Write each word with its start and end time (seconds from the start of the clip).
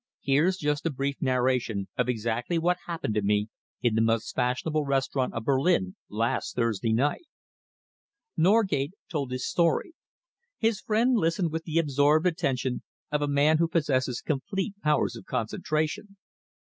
Here's 0.23 0.57
just 0.57 0.87
a 0.87 0.89
brief 0.89 1.17
narration 1.21 1.87
of 1.95 2.09
exactly 2.09 2.57
what 2.57 2.77
happened 2.87 3.13
to 3.13 3.21
me 3.21 3.49
in 3.83 3.93
the 3.93 4.01
most 4.01 4.33
fashionable 4.33 4.83
restaurant 4.83 5.35
of 5.35 5.43
Berlin 5.43 5.95
last 6.09 6.55
Thursday 6.55 6.91
night." 6.91 7.25
Norgate 8.35 8.93
told 9.11 9.29
his 9.31 9.47
story. 9.47 9.93
His 10.57 10.81
friend 10.81 11.15
listened 11.15 11.51
with 11.51 11.65
the 11.65 11.77
absorbed 11.77 12.25
attention 12.25 12.81
of 13.11 13.21
a 13.21 13.27
man 13.27 13.59
who 13.59 13.67
possesses 13.67 14.21
complete 14.21 14.73
powers 14.81 15.15
of 15.15 15.25
concentration. 15.25 16.17